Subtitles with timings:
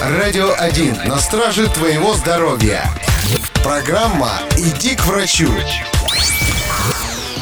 [0.00, 2.84] Радио 1 на страже твоего здоровья.
[3.64, 5.48] Программа «Иди к врачу».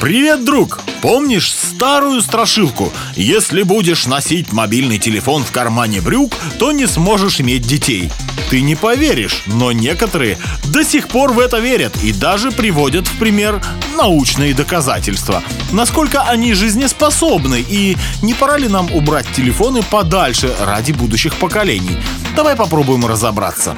[0.04, 0.80] Привет, друг!
[1.00, 2.92] Помнишь старую страшилку?
[3.16, 8.12] Если будешь носить мобильный телефон в кармане брюк, то не сможешь иметь детей.
[8.50, 13.18] Ты не поверишь, но некоторые до сих пор в это верят и даже приводят в
[13.18, 13.62] пример
[13.96, 15.42] научные доказательства.
[15.72, 21.96] Насколько они жизнеспособны и не пора ли нам убрать телефоны подальше ради будущих поколений?
[22.36, 23.74] Давай попробуем разобраться.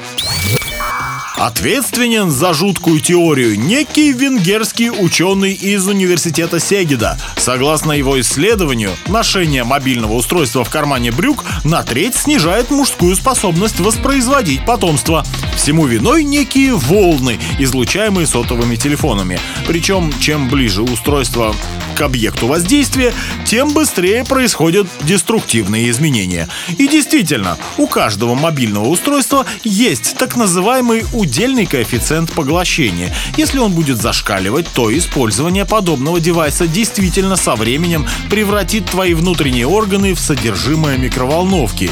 [1.35, 7.19] Ответственен за жуткую теорию некий венгерский ученый из университета Сегеда.
[7.37, 14.65] Согласно его исследованию, ношение мобильного устройства в кармане брюк на треть снижает мужскую способность воспроизводить
[14.65, 15.25] потомство.
[15.55, 19.39] Всему виной некие волны, излучаемые сотовыми телефонами.
[19.67, 21.55] Причем, чем ближе устройство
[21.97, 23.13] к объекту воздействия,
[23.45, 26.47] тем быстрее происходят деструктивные изменения.
[26.77, 33.13] И действительно, у каждого мобильного устройства есть так называемый удельный коэффициент поглощения.
[33.35, 40.13] Если он будет зашкаливать, то использование подобного девайса действительно со временем превратит твои внутренние органы
[40.13, 41.89] в содержимое микроволновки.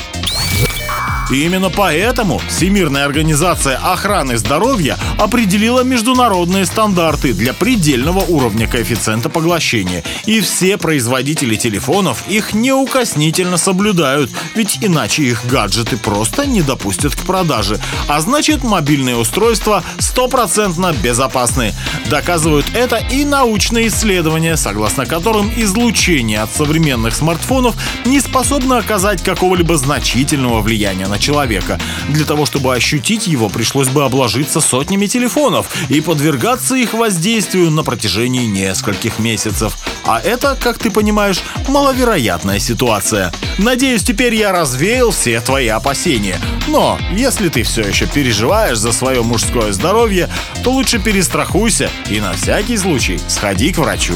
[1.32, 10.04] И именно поэтому Всемирная организация охраны здоровья определила международные стандарты для предельного уровня коэффициента поглощения.
[10.26, 17.26] И все производители телефонов их неукоснительно соблюдают, ведь иначе их гаджеты просто не допустят к
[17.26, 17.80] продаже.
[18.08, 21.74] А значит, мобильные устройства стопроцентно безопасны.
[22.10, 29.76] Доказывают это и научные исследования, согласно которым излучение от современных смартфонов не способно оказать какого-либо
[29.78, 31.80] значительного влияния на на человека.
[32.10, 37.84] Для того, чтобы ощутить его, пришлось бы обложиться сотнями телефонов и подвергаться их воздействию на
[37.84, 39.78] протяжении нескольких месяцев.
[40.06, 43.32] А это, как ты понимаешь, маловероятная ситуация.
[43.58, 46.38] Надеюсь, теперь я развеял все твои опасения.
[46.68, 50.30] Но если ты все еще переживаешь за свое мужское здоровье,
[50.64, 54.16] то лучше перестрахуйся и на всякий случай сходи к врачу.